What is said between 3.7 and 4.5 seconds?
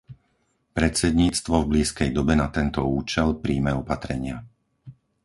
opatrenia.